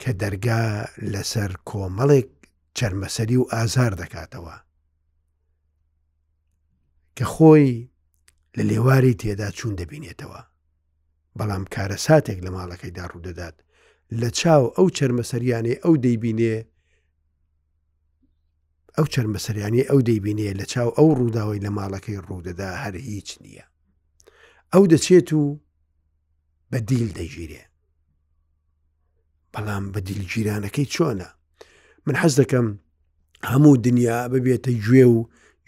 کە 0.00 0.10
دەرگا 0.22 0.62
لەسەر 1.12 1.50
کۆمەڵێک 1.68 2.28
چەرمەسەری 2.78 3.36
و 3.40 3.44
ئازار 3.52 3.92
دەکاتەوە 4.02 4.56
کە 7.16 7.24
خۆی 7.34 7.70
لە 8.56 8.62
لێواری 8.70 9.14
تێدا 9.20 9.48
چوون 9.58 9.74
دەبینێتەوە 9.80 10.40
بەڵام 11.38 11.64
کارە 11.74 11.98
ساتێک 12.06 12.38
لە 12.46 12.50
ماڵەکەیدا 12.56 13.04
ڕوودەدات 13.12 13.56
لە 14.20 14.28
چاو 14.38 14.64
ئەو 14.76 14.86
چەرمەسەریانێ 14.96 15.74
ئەو 15.84 15.94
دەیبینێ 16.04 16.56
ئەو 18.98 19.06
چەرمەسەریانی 19.14 19.88
ئەو 19.90 20.00
دەیبینێ 20.08 20.46
لە 20.60 20.64
چاو 20.72 20.90
ئەو 20.98 21.08
ڕووداوی 21.18 21.62
لە 21.64 21.70
ماڵەکەی 21.78 22.22
ڕوودەدا 22.28 22.70
هەر 22.82 22.94
هیچ 23.10 23.28
نییە 23.44 23.66
ئەو 24.72 24.84
دەچێت 24.92 25.28
و 25.40 25.44
بە 26.70 26.78
دیل 26.88 27.08
دەیگیرێ 27.18 27.64
بەڵام 29.52 29.84
بە 29.94 30.00
دیلگیرانەکەی 30.08 30.90
چۆنە 30.94 31.30
من 32.06 32.16
حەز 32.22 32.34
دەکەم 32.40 32.66
هەموو 33.50 33.74
دنیا 33.86 34.18
ببێتە 34.32 34.72
گوێ 34.84 35.04
و 35.14 35.18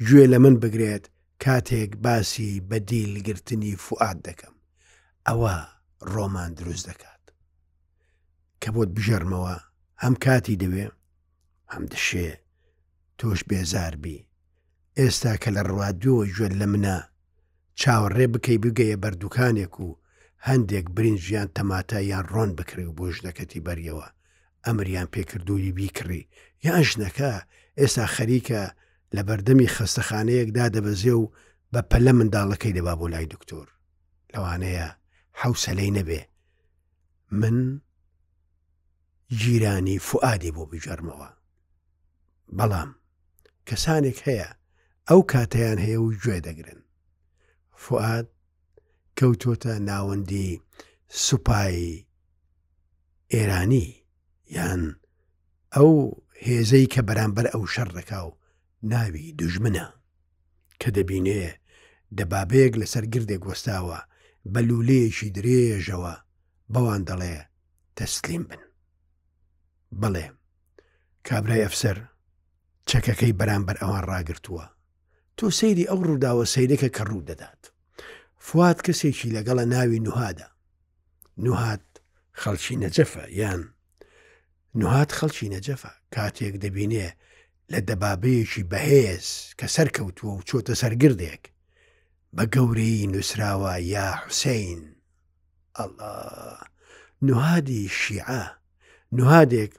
گوێ 0.07 0.25
لە 0.33 0.39
من 0.45 0.55
بگرێت 0.63 1.05
کاتێک 1.45 1.91
باسی 2.05 2.53
بە 2.69 2.77
دیلگرتنی 2.91 3.73
فعاد 3.87 4.19
دەکەم 4.29 4.55
ئەوە 5.29 5.55
ڕۆمان 6.13 6.51
دروست 6.61 6.85
دەکات 6.91 7.23
کە 8.63 8.69
بۆت 8.75 8.91
بژەرمەوە 8.97 9.57
هەم 10.03 10.15
کاتی 10.25 10.59
دەوێ 10.63 10.87
هەم 11.73 11.85
دەشێت 11.93 12.44
تۆش 13.19 13.41
بێزار 13.49 13.95
بی 14.03 14.17
ئێستا 14.99 15.33
کە 15.43 15.51
لە 15.57 15.63
ڕوادیۆ 15.71 16.17
ژێن 16.37 16.55
لە 16.61 16.67
منە 16.73 16.99
چاوەڕێ 17.81 18.27
بکەی 18.35 18.59
بگەیە 18.65 18.97
بەردووکانێک 19.03 19.75
و 19.85 19.89
هەندێک 20.49 20.87
برنجیان 20.97 21.49
تەماتایان 21.57 22.25
ڕۆن 22.35 22.51
بکری 22.59 22.85
و 22.89 22.95
بۆ 22.99 23.07
ژنەکەتی 23.17 23.65
بەریەوە 23.67 24.07
ئەمریان 24.65 25.09
پێکردووری 25.15 25.75
بیکڕی 25.79 26.23
یان 26.67 26.83
ژنەکە 26.91 27.33
ئێستا 27.79 28.07
خەریکە 28.17 28.63
لە 29.15 29.23
بەردەمی 29.29 29.73
خەستەخانەیەکدا 29.77 30.67
دەبەزێ 30.77 31.15
و 31.21 31.25
بە 31.73 31.81
پەلە 31.91 32.13
منداڵەکەی 32.19 32.77
دەبا 32.77 32.95
بۆ 33.01 33.07
لای 33.13 33.27
دکتۆر 33.35 33.67
لەوانەیە 34.33 34.89
حوسەلەی 35.41 35.95
نەبێ 35.99 36.23
من 37.41 37.57
گیرانی 39.41 39.99
فعادی 40.09 40.55
بۆ 40.57 40.63
بژەرمەوە 40.73 41.29
بەڵام 42.59 42.91
کەسانێک 43.69 44.19
هەیە 44.29 44.49
ئەو 45.09 45.21
کاتیان 45.33 45.79
هەیە 45.85 45.99
و 46.05 46.09
گوێ 46.23 46.39
دەگرن 46.47 46.81
فعاد 47.85 48.27
کەوتۆتە 49.19 49.75
ناوەندی 49.89 50.51
سوپایی 51.25 52.05
ئێرانی 53.35 53.87
یان 54.57 54.83
ئەو 55.77 55.93
هێزەی 56.47 56.87
کە 56.93 57.01
بەرامبەر 57.09 57.47
ئەو 57.53 57.63
شەڕەکە 57.75 58.21
و 58.29 58.31
ناوی 58.93 59.27
دوژمنە 59.39 59.87
کە 60.81 60.89
دەبینێ 60.97 61.43
دەبابەیەک 62.19 62.73
لەسەر 62.83 63.05
گردێک 63.15 63.43
وەستاوە 63.49 63.99
بە 64.53 64.61
لولەیەکی 64.69 65.33
درێژەوە 65.37 66.15
بەوان 66.73 67.03
دەڵێ 67.09 67.37
تەسلیم 67.97 68.43
بن 68.51 68.63
بڵێ 70.01 70.27
کابرای 71.27 71.65
ئەفسەر 71.67 71.99
چەکەکەی 72.91 73.37
بەرامبەر 73.41 73.77
ئەوان 73.83 74.05
ڕاگرتووە 74.11 74.67
تۆ 75.37 75.47
سەیری 75.59 75.89
ئەو 75.91 76.01
ڕووداوە 76.09 76.45
سیرەکە 76.55 76.89
کە 76.97 77.03
ڕوو 77.11 77.27
دەدات 77.31 77.63
فات 78.49 78.79
کەسێکی 78.87 79.33
لەگەڵە 79.37 79.65
ناوی 79.75 80.01
نوهادا 80.07 80.49
نوهات 81.47 81.85
خەڵکی 82.41 82.77
نەجەفە 82.83 83.25
یان 83.41 83.63
نوهات 84.81 85.11
خەڵکی 85.19 85.53
نەجەفە 85.55 85.93
کاتێک 86.15 86.55
دەبینێ 86.65 87.09
لە 87.73 87.79
دەبابەیەکی 87.89 88.63
بەهێز 88.71 89.27
کە 89.59 89.67
سەرکەوتووە 89.77 90.33
و 90.35 90.43
چۆتە 90.49 90.75
سەرگردێک 90.83 91.45
بە 92.37 92.45
گەورەی 92.55 93.07
نووسراوە 93.13 93.75
یا 93.95 94.07
حوسین 94.23 94.81
ئەله 95.79 96.13
نوهادی 97.27 97.83
شیعە 98.01 98.43
نوهادێک 99.19 99.73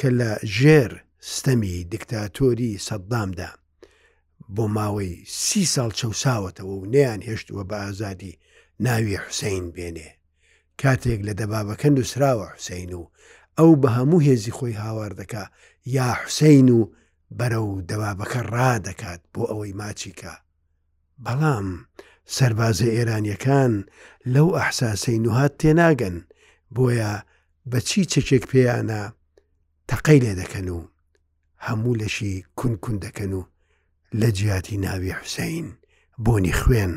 کە 0.00 0.08
لە 0.18 0.30
ژێر 0.56 0.92
ستەمی 1.24 1.84
دیکتاتۆری 1.92 2.78
سەددامدا 2.88 3.50
بۆ 4.56 4.64
ماوەی 4.76 5.14
سی 5.44 5.62
ساڵ 5.74 5.90
چەساوەتەوە 6.00 6.74
و 6.80 6.86
نەیان 6.94 7.20
هێشتووە 7.28 7.62
بە 7.70 7.76
ئازادی 7.84 8.38
ناوی 8.84 9.16
حوسین 9.24 9.64
بێنێ 9.74 10.10
کاتێک 10.80 11.20
لە 11.28 11.32
دەبابەکەند 11.40 11.96
و 12.00 12.08
سراوە 12.12 12.46
حوسین 12.52 12.92
و 13.00 13.04
ئەو 13.58 13.70
بە 13.82 13.88
هەموو 13.96 14.24
هێزی 14.28 14.54
خۆی 14.58 14.78
هاوار 14.84 15.12
دەکا 15.20 15.44
یا 15.96 16.08
حوسین 16.20 16.68
و 16.76 16.80
بەرە 17.38 17.60
و 17.68 17.72
دەبابەکە 17.90 18.40
ڕدەکات 18.54 19.22
بۆ 19.32 19.42
ئەوەی 19.50 19.72
ماچیکە 19.80 20.34
بەڵام 21.24 21.68
سربازە 22.36 22.86
ئێرانیەکان 22.96 23.72
لەو 24.34 24.48
ئەحساسەی 24.58 25.18
نوهات 25.24 25.52
تێناگەن 25.62 26.16
بۆیە 26.74 27.12
بەچی 27.70 28.04
چەکێک 28.12 28.44
پێیانە 28.50 29.00
تەقەی 29.90 30.20
لێ 30.24 30.34
دەکەن 30.42 30.68
و 30.78 30.82
هەموو 31.68 31.94
لەشی 32.00 32.34
کونکون 32.58 32.96
دەکەن 33.04 33.32
و 33.38 33.42
لە 34.20 34.24
جیاتی 34.36 34.76
ناوی 34.84 35.10
حوسین 35.20 35.68
بۆنی 36.24 36.52
خوێن 36.60 36.94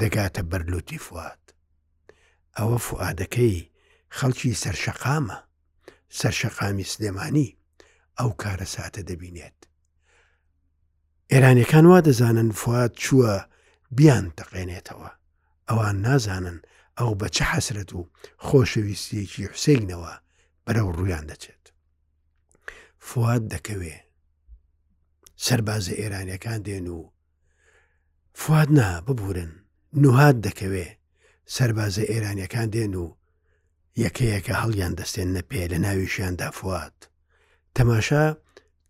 دەگاتە 0.00 0.42
بەرلوتی 0.50 0.98
فات 1.06 1.42
ئەوە 2.58 2.78
فعادەکەی 2.86 3.58
خەڵکی 4.18 4.54
سەرشەقامە 4.62 5.36
سەرشەقامی 6.18 6.84
سلێمانی 6.92 7.56
ئەو 8.18 8.30
کارە 8.42 8.66
ساتە 8.74 9.00
دەبینێت 9.08 9.58
ئێرانەکان 11.32 11.86
وا 11.90 12.00
دەزانن 12.06 12.50
فات 12.60 12.92
چووە 13.02 13.36
بیان 13.96 14.24
دەقێنێتەوە 14.40 15.10
ئەوان 15.68 15.96
نازانن 16.06 16.58
ئەو 16.98 17.10
بە 17.20 17.28
چه 17.36 17.44
حەسرەت 17.50 17.90
و 17.96 18.08
خۆشەویستیەکی 18.46 19.48
حوسینەوە 19.52 20.12
بەرەو 20.66 20.88
ڕوویان 20.96 21.24
دەچێت 21.30 21.57
فواد 23.06 23.48
دەکەوێ 23.54 23.96
سربازە 25.44 25.92
ئێرانیەکان 26.00 26.60
دێن 26.66 26.86
و 26.96 27.00
فواد 28.40 28.68
نا 28.78 28.88
ببورن 29.06 29.52
نوهات 30.02 30.36
دەکەوێ 30.46 30.88
سربازە 31.56 32.02
ئێرانیەکان 32.10 32.68
دێن 32.74 32.94
و 33.02 33.06
یەکەیەکە 34.04 34.54
هەڵیان 34.62 34.92
دەستێن 35.00 35.28
نەپێ 35.36 35.62
لە 35.72 35.78
ناویشیاندا 35.84 36.48
فوات 36.58 36.98
تەماشا 37.76 38.24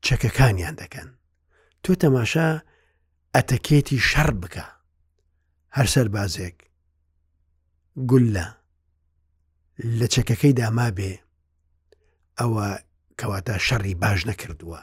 چەکەکانیان 0.07 0.75
دەکەن 0.83 1.09
تۆ 1.83 1.93
تەماشا 2.03 2.49
ئەتەکێتی 3.35 3.99
شەڕ 4.11 4.31
بکە 4.43 4.67
هەر 5.77 5.87
سەربازێک 5.95 6.57
گولە 8.11 8.49
لە 9.99 10.07
چەکەکەی 10.15 10.53
داما 10.61 10.89
بێ 10.99 11.13
ئەوە 12.39 12.69
کەواتە 13.21 13.55
شەڕی 13.67 13.95
باش 14.03 14.21
نەکردووە 14.31 14.81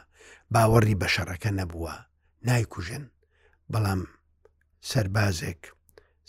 باوەڕی 0.53 0.99
بە 1.01 1.07
شەڕەکە 1.15 1.51
نەبووە 1.59 1.95
نایکوژن 2.47 3.03
بەڵام 3.71 4.01
سربازێک 4.91 5.61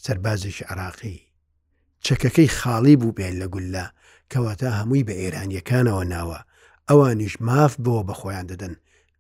سربازێکی 0.05 0.65
عراقی 0.71 1.19
چەکەکەی 2.05 2.55
خاڵی 2.59 2.95
بوو 3.01 3.17
بێن 3.19 3.35
لە 3.43 3.47
گولە 3.55 3.87
کەواتە 4.33 4.69
هەمووی 4.79 5.07
بە 5.09 5.15
ئێرانیەکانەوە 5.21 6.05
ناوە 6.15 6.41
ئەوانیش 6.89 7.35
ماف 7.47 7.73
بەوە 7.85 8.03
بەخۆیان 8.09 8.47
دەدەن 8.53 8.75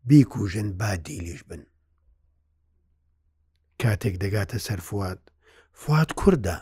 بیکوژن 0.09 0.69
با 0.81 0.91
دیلیش 1.05 1.43
بن 1.49 1.63
کاتێک 3.83 4.15
دەگاتە 4.23 4.59
سەرفوات 4.67 5.21
فات 5.81 6.11
کووردە 6.21 6.55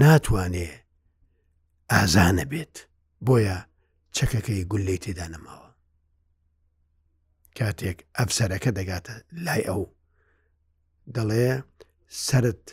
ناتوانێ 0.00 0.68
ئازانە 1.92 2.44
بێت 2.52 2.76
بۆیە 3.26 3.58
چەکەکەی 4.16 4.68
گولەی 4.72 5.02
تێدا 5.04 5.26
نەماوە 5.34 5.70
کاتێک 7.58 7.98
ئەفسەرەکە 8.16 8.70
دەگاتە 8.78 9.14
لای 9.44 9.62
ئەو 9.70 9.82
دەڵێ 11.14 11.46
سرت 12.24 12.64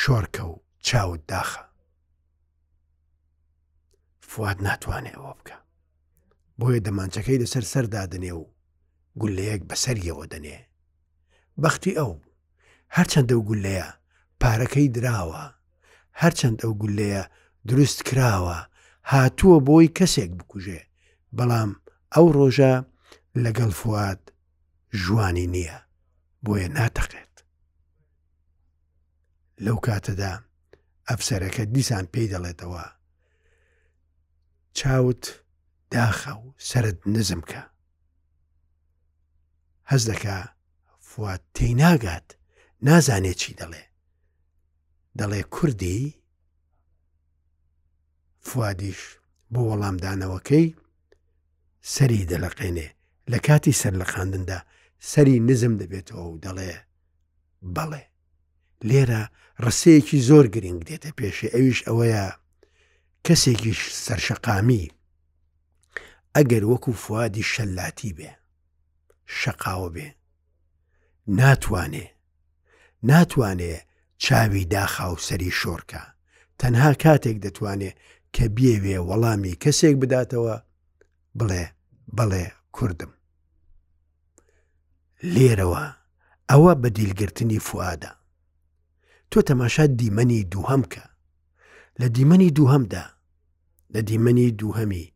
شۆرکە 0.00 0.44
و 0.52 0.54
چاوت 0.86 1.22
داخە 1.32 1.62
فواد 4.30 4.58
ناتوانێت 4.66 5.14
ئەوە 5.16 5.32
بکە 5.38 5.58
بۆیە 6.58 6.80
دەمانچەکەی 6.86 7.40
لەسەر 7.42 7.64
سەردادنێ 7.72 8.32
و 8.40 8.42
گولەیەک 9.20 9.62
بەسەریەوە 9.70 10.24
دەنێ 10.32 10.58
بەختی 11.62 11.94
ئەو 12.00 12.12
هەرچەند 12.96 13.28
ئەو 13.32 13.40
گولەیە 13.50 13.88
پارەکەی 14.42 14.92
دراوە 14.96 15.44
هەرچەند 16.22 16.58
ئەو 16.62 16.72
گولەیە 16.82 17.22
دروست 17.68 17.98
کراوە 18.08 18.58
هاتووە 19.12 19.58
بۆی 19.68 19.86
کەسێک 19.98 20.30
بکوژێ 20.38 20.80
بەڵام 21.36 21.70
ئەو 22.14 22.26
ڕۆژە 22.36 22.74
لەگەڵ 23.44 23.70
فواد 23.80 24.22
ژوانی 25.02 25.46
نییە 25.54 25.78
بۆیە 26.44 26.68
ناتەقێت 26.76 27.34
لەو 29.64 29.76
کاتەدا 29.86 30.32
ئەفسەرەکە 31.08 31.62
دیسان 31.74 32.04
پێی 32.12 32.30
دەڵێتەوە 32.32 32.84
چاوت 34.78 35.22
داخە 35.92 36.32
و 36.42 36.44
سرد 36.68 36.98
نزمکە 37.14 37.62
هەز 39.90 40.02
دەکا 40.10 40.38
فواد 41.08 41.42
تێی 41.56 41.74
ناگات 41.82 42.28
نازانێت 42.86 43.38
چی 43.42 43.52
دەڵێ 43.60 43.84
دەڵێ 45.18 45.40
کوردی 45.54 46.00
فادیش 48.52 49.00
بۆ 49.54 49.58
وەڵامدانەوەکەی 49.70 50.66
سەری 51.94 52.28
دەلەقێنێ 52.32 52.88
لە 53.32 53.38
کاتی 53.46 53.78
سەر 53.80 53.94
لە 54.00 54.06
خاندندا 54.12 54.58
سەری 55.10 55.36
نزم 55.48 55.74
دەبێتەوە 55.80 56.22
و 56.28 56.38
دەڵێ 56.44 56.74
بەڵێ 57.76 58.02
لێرە 58.88 59.22
ڕسەیەکی 59.64 60.24
زۆر 60.28 60.46
گرنگ 60.54 60.80
دێتە 60.88 61.10
پێشێ 61.18 61.48
ئەویش 61.54 61.80
ئەوەیە 61.88 62.24
کەسێکیش 63.26 63.80
سەرشەقامی 64.04 64.84
ئەگەر 66.36 66.64
وەکو 66.72 66.92
فوادی 67.04 67.48
شەلاتی 67.52 68.12
بێ 68.18 68.30
شەقاوە 69.38 69.88
بێ 69.94 70.08
ناتوانێ 71.38 72.06
ناتوانێ 73.10 73.74
چاوی 74.24 74.64
داخاو 74.74 75.14
سەری 75.26 75.50
شۆرکە 75.60 76.02
تەنها 76.60 76.90
کاتێک 77.04 77.36
دەتوانێ 77.46 77.90
کە 78.38 78.46
بێوێ 78.56 78.98
وەڵامی 79.08 79.54
کەسێک 79.62 79.94
بداتەوە 80.02 80.56
بڵێ 81.38 81.64
بەڵێ 82.16 82.44
کوردم 82.76 83.12
لێرەوە 85.34 85.84
ئەوە 86.50 86.72
بە 86.82 86.88
دیلگرتنی 86.98 87.60
فعادە 87.68 88.12
تۆ 89.30 89.38
تەماشا 89.48 89.84
دیمەنی 90.00 90.40
دووهەم 90.52 90.82
کە 90.92 91.04
لە 92.00 92.06
دیمەنی 92.16 92.50
دووهەمدا 92.58 93.04
لە 93.94 94.00
دیمەنی 94.08 94.48
دووهەمی 94.60 95.06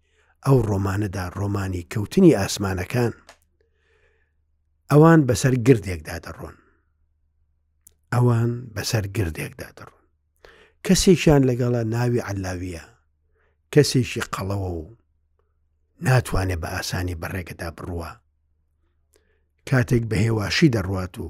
ئەو 0.46 0.56
ڕۆمانەدا 0.68 1.24
ڕۆمانی 1.38 1.82
کەوتنی 1.92 2.37
ئاسمانەکان 2.38 3.12
ئەوان 4.90 5.20
بەسەر 5.28 5.54
گردێکدا 5.66 6.16
دەڕۆن 6.24 6.56
ئەوان 8.12 8.50
بەسەر 8.74 9.04
گردێکدا 9.16 9.68
دەڕۆن 9.78 10.04
کەسێکیان 10.87 11.42
لەگەڵە 11.48 11.82
ناوی 11.94 12.20
علاویە 12.30 12.85
کەسێکی 13.72 14.22
قەڵەوە 14.35 14.70
و 14.80 14.85
ناتوانێت 16.06 16.61
بە 16.62 16.68
ئاسانی 16.74 17.18
بەڕێگەدا 17.20 17.68
بڕوە 17.76 18.11
کاتێک 19.68 20.02
بە 20.11 20.16
هێواشی 20.26 20.72
دەڕوات 20.76 21.14
و 21.24 21.26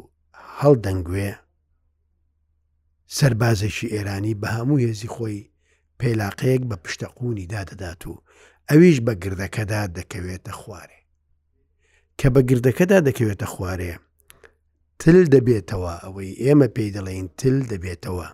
هەڵدەنگوێ 0.58 1.30
سربازێکی 3.16 3.92
ئێرانی 3.94 4.34
بە 4.42 4.48
هەموو 4.56 4.82
هێزی 4.84 5.12
خۆی 5.14 5.38
پێلاقەیەک 6.00 6.62
بە 6.70 6.76
پشتەقونی 6.84 7.46
دادەدات 7.52 8.02
و 8.10 8.14
ئەویش 8.70 8.98
بە 9.06 9.12
گردەکەدا 9.22 9.82
دەکەوێتە 9.98 10.52
خوارێ 10.60 11.00
کە 12.18 12.28
بە 12.34 12.40
گردەکەدا 12.50 12.98
دەکەوێتە 13.08 13.46
خوارێ 13.54 13.94
تل 15.00 15.18
دەبێتەوە 15.34 15.94
ئەوەی 16.04 16.30
ئێمە 16.42 16.68
پێی 16.76 16.90
دەڵێن 16.96 17.26
تل 17.40 17.56
دەبێتەوە 17.72 18.28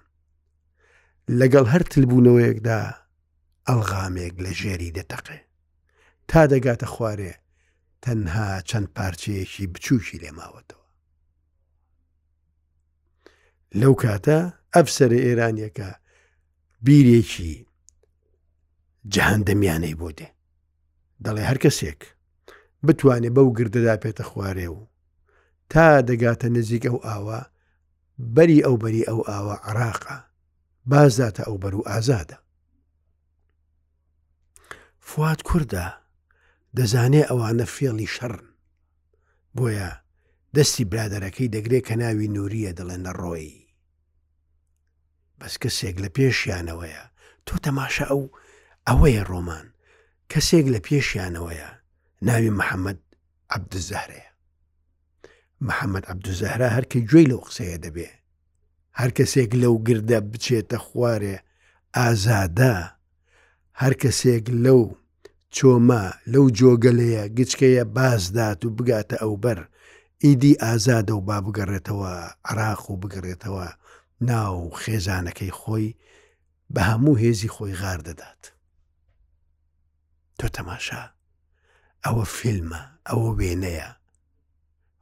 لەگەڵ 1.39 1.67
هەر 1.73 1.83
تلبوونەوەیەکدا 1.93 2.81
ئەلغامێک 3.71 4.35
لە 4.45 4.53
ژێری 4.61 4.95
دەتەقێ 4.99 5.41
تا 6.31 6.41
دەگاتە 6.53 6.87
خوارێ 6.95 7.33
تەنها 8.05 8.49
چەند 8.69 8.89
پارچەیەکی 8.97 9.67
بچووکی 9.73 10.21
لێماوەتەوە 10.23 10.87
لەو 13.81 13.95
کاتە 14.03 14.39
ئەفسەر 14.75 15.11
ئێرانیەکە 15.25 15.89
بیرێکی 16.85 17.55
جەهندەمیانەی 19.15 19.99
بۆ 20.01 20.09
دێ 20.19 20.29
دەڵێ 21.25 21.43
هەر 21.51 21.59
کەسێک 21.65 22.01
بتوانێت 22.87 23.33
بەو 23.37 23.49
گردەدا 23.59 23.95
پێێتە 24.03 24.25
خوارێ 24.31 24.69
و 24.77 24.81
تا 25.73 25.87
دەگاتە 26.09 26.47
نزیک 26.57 26.85
ئەو 26.89 26.99
ئاوە 27.07 27.41
بەری 28.35 28.61
ئەو 28.67 28.77
بەری 28.83 29.09
ئەو 29.09 29.21
ئاوە 29.31 29.57
عراقە 29.69 30.17
بازداتە 30.91 31.43
ئەو 31.49 31.57
بەر 31.63 31.75
و 31.77 31.87
ئازادە 31.91 32.39
فات 35.15 35.41
کووردە 35.49 35.85
دەزانێ 36.79 37.23
ئەوانە 37.31 37.67
فێڵی 37.77 38.09
شەڕن 38.15 38.47
بۆیە 39.57 39.91
دەستی 40.57 40.85
برادەرەکەی 40.91 41.53
دەگرێت 41.55 41.85
کە 41.89 41.95
ناوی 42.03 42.29
نوریە 42.37 42.71
دەڵێنە 42.79 43.13
ڕۆی 43.21 43.51
بەس 45.41 45.55
کەسێک 45.63 45.97
لە 46.05 46.09
پێشیانەوەیە 46.17 47.05
تۆ 47.47 47.55
تەماشا 47.67 48.05
ئەو 48.13 48.23
ئەوەیە 48.89 49.23
ڕۆمان 49.31 49.67
کەسێک 50.33 50.67
لە 50.75 50.81
پێشیانەوەیە 50.87 51.69
ناوی 52.29 52.51
محەممەد 52.61 53.01
عبدزەهرەیە 53.57 54.31
محەممەد 55.67 56.05
عبدزەهرا 56.13 56.69
هەرکە 56.77 56.99
گوێی 57.11 57.27
لەو 57.31 57.41
قسەیە 57.47 57.79
دەبێ 57.85 58.11
هەر 59.01 59.11
کەسێک 59.19 59.51
لەو 59.63 59.75
گردە 59.87 60.19
بچێتە 60.33 60.79
خوارێ 60.87 61.37
ئازادە 61.97 62.75
هەر 63.83 63.95
کەسێک 64.03 64.45
لەو 64.65 64.83
چۆمە 65.57 66.05
لەو 66.33 66.45
جۆگەلەیە 66.59 67.23
گچکەیە 67.39 67.85
بازدات 67.97 68.61
و 68.65 68.71
بگاتە 68.77 69.17
ئەو 69.23 69.35
بەر 69.45 69.59
ئیدی 70.25 70.55
ئازادە 70.65 71.13
و 71.17 71.21
با 71.29 71.39
بگەڕێتەوە 71.47 72.13
عراق 72.51 72.83
و 72.91 73.01
بگەڕێتەوە 73.03 73.67
ناو 74.29 74.59
خێزانەکەی 74.81 75.53
خۆی 75.61 75.89
بە 76.75 76.83
هەموو 76.91 77.21
هێزی 77.23 77.53
خۆی 77.55 77.75
غار 77.81 78.01
دەدات. 78.09 78.43
تۆ 80.39 80.47
تەماشا 80.57 81.05
ئەوە 82.05 82.25
فیلمە 82.39 82.83
ئەوە 83.09 83.31
وێنەیە 83.39 83.91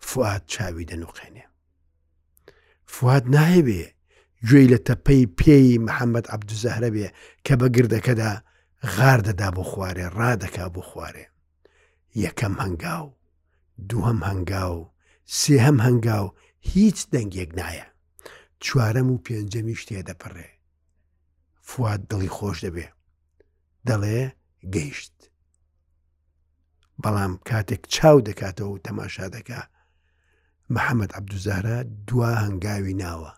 فات 0.09 0.43
چاوی 0.53 0.85
دەنوقێنێ. 0.91 1.45
فات 2.95 3.25
نایبێ 3.35 3.85
گوێی 4.49 4.71
لە 4.73 4.79
تەپەی 4.89 5.23
پێی 5.39 5.69
محەممەد 5.87 6.27
عبدوزەهرە 6.35 6.91
بێ 6.97 7.09
کە 7.47 7.53
بە 7.61 7.69
گردەکەدا 7.77 8.35
غار 8.94 9.20
دەدا 9.29 9.49
بۆ 9.57 9.62
خوارێ 9.70 10.07
ڕادەکا 10.18 10.66
بۆ 10.75 10.83
خوارێ 10.90 11.27
یەکەم 12.27 12.55
هەنگاو 12.62 13.07
دووهم 13.88 14.20
هەنگاو 14.29 14.77
سێهم 15.40 15.79
هەنگاو 15.87 16.27
هیچ 16.72 16.99
دەنگێک 17.14 17.51
نایە 17.61 17.87
چوارەم 18.64 19.09
و 19.11 19.22
پێنجەمی 19.27 19.77
شتێ 19.81 19.99
دەپەڕێ 20.09 20.49
فواد 21.68 22.01
دڵی 22.11 22.31
خۆش 22.37 22.57
دەبێ 22.66 22.88
دەڵێ 23.88 24.20
گەیشت 24.75 25.16
بەڵام 27.03 27.33
کاتێک 27.49 27.83
چاو 27.94 28.16
دەکاتەوە 28.29 28.70
و 28.75 28.83
تەماشا 28.87 29.27
دەکا 29.37 29.61
محەممەد 30.75 31.12
عبدوزارە 31.18 31.77
دوا 32.09 32.31
هەنگاوی 32.44 32.94
ناوە 33.03 33.33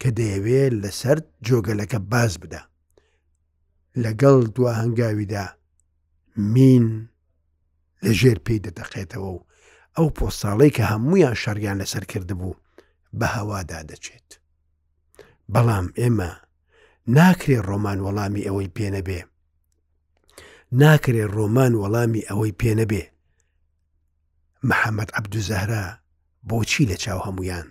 کە 0.00 0.08
دەیەوێت 0.18 0.72
لەسەر 0.84 1.18
جۆگەلەکە 1.46 1.98
باز 2.12 2.32
بدە 2.42 2.62
لەگەڵ 4.04 4.38
دوا 4.56 4.72
هەنگاویدا 4.82 5.44
مین 6.52 6.84
لەژێر 8.04 8.38
پێی 8.46 8.62
دەدەقێتەوە 8.66 9.28
و 9.36 9.44
ئەو 9.96 10.08
پۆستاڵەی 10.16 10.74
کە 10.76 10.84
هەمویان 10.92 11.36
شەریان 11.42 11.76
لەسەر 11.82 12.04
کردبوو 12.10 12.60
بە 13.18 13.26
هەوادا 13.36 13.80
دەچێت 13.90 14.28
بەڵام 15.52 15.86
ئێمە 15.98 16.30
ناکرێت 17.16 17.62
ڕۆمان 17.68 17.98
وەڵامی 18.06 18.46
ئەوەی 18.46 18.72
پێنەبێ 18.76 19.20
ناکرێت 20.82 21.28
ڕۆمان 21.36 21.72
وەڵامی 21.80 22.26
ئەوەی 22.28 22.56
پێنەبێ 22.60 23.04
محەممەد 24.68 25.10
عەبدوزەهرا 25.18 25.84
بۆچی 26.48 26.88
لە 26.90 26.96
چاو 27.02 27.20
هەمویان 27.26 27.66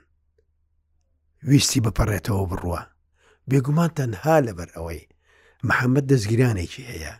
ویستی 1.49 1.83
بپەڕێتەوە 1.85 2.43
بڕوە 2.51 2.81
بێگومان 3.49 3.91
تەنها 3.97 4.37
لەبەر 4.47 4.69
ئەوەی 4.75 5.01
محەممەد 5.69 6.07
دەستگیرانێکی 6.11 6.83
هەیە 6.91 7.13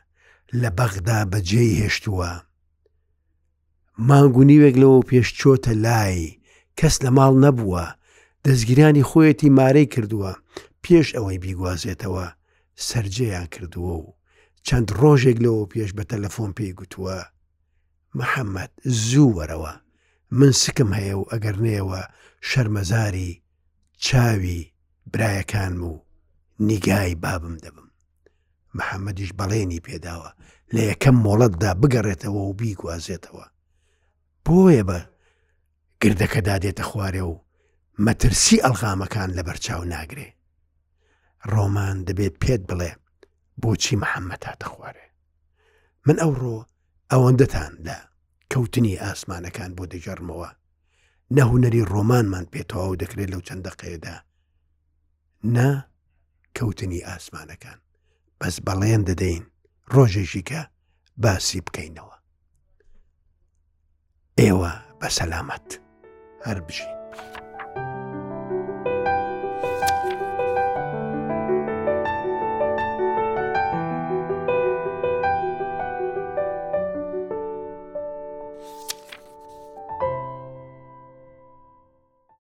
لە 0.62 0.70
بەغدا 0.78 1.20
بەجێی 1.32 1.74
هێشتووە 1.84 2.32
مانگونیوێک 4.08 4.76
لەوە 4.82 5.00
پێش 5.10 5.28
چۆتە 5.40 5.74
لای 5.86 6.20
کەس 6.80 6.96
لە 7.06 7.10
ماڵ 7.18 7.34
نەبووە 7.46 7.86
دەستگیرانی 8.46 9.08
خۆیەتی 9.10 9.50
مارەی 9.58 9.88
کردووە 9.94 10.32
پێش 10.84 11.08
ئەوەی 11.18 11.38
بیگوازێتەوە 11.44 12.26
سرجەیان 12.88 13.48
کردووە 13.54 13.96
و 14.04 14.16
چەند 14.68 14.90
ڕۆژێک 15.02 15.38
لەوە 15.46 15.64
پێش 15.74 15.90
بە 15.98 16.04
تەلەفۆن 16.12 16.52
پێی 16.58 16.74
گوتووە 16.80 17.18
محەممەد 18.20 18.72
زوو 19.10 19.36
وەرەوە 19.38 19.74
من 20.38 20.52
سکم 20.64 20.90
هەیە 20.98 21.16
و 21.20 21.24
ئەگەرنێەوە 21.32 22.02
شەرمەزاری 22.50 23.32
چاوی 24.06 24.62
برایەکانم 25.14 25.82
و 25.92 25.94
نیگای 26.70 27.16
بابم 27.24 27.56
دەبم 27.64 27.87
محەممەدیش 28.80 29.32
بەڵێنی 29.40 29.84
پێداوە 29.88 30.30
لە 30.76 30.82
یەکەم 30.92 31.16
مۆڵەتدا 31.26 31.72
بگەڕێتەوە 31.82 32.42
و 32.44 32.54
بیگوازێتەوە 32.60 33.46
بۆیە 34.46 34.84
بە 34.90 35.00
گردەکە 36.02 36.40
دادێتە 36.48 36.84
خوارێ 36.90 37.24
و 37.32 37.34
مەترسی 38.06 38.58
ئەلغامەکان 38.66 39.30
لە 39.38 39.42
بەرچاو 39.48 39.84
ناگرێ 39.96 40.30
ڕۆمان 41.54 41.98
دەبێت 42.08 42.36
پێت 42.44 42.62
بڵێ 42.70 42.92
بۆچی 43.62 43.96
محەممەد 44.04 44.44
هاتە 44.50 44.68
خوارێ 44.74 45.08
من 46.08 46.18
ئەوڕۆ 46.24 46.58
ئەوەندەتان 47.12 47.74
لە 47.88 47.98
کەوتنی 48.52 49.02
ئاسمانەکان 49.04 49.72
بۆ 49.78 49.84
دەژەرمەوە 49.94 50.50
نەهونەری 51.36 51.88
ڕۆمانمان 51.92 52.46
پێتەواو 52.54 52.96
دەکرێت 53.02 53.30
لەو 53.34 53.42
چەندە 53.48 53.72
قێدا 53.82 54.16
نا 55.56 55.72
کەوتنی 56.58 57.02
ئاسمانەکان 57.10 57.80
بەس 58.42 58.56
بەڵێن 58.68 59.02
دەدەین 59.10 59.44
ڕۆژێکی 59.94 60.44
کە 60.50 60.62
باسی 61.24 61.60
بکەینەوە 61.66 62.16
ئێوە 64.40 64.74
بە 65.00 65.08
سەلامەت 65.18 65.68
هەر 66.46 66.58
بژین 66.68 66.94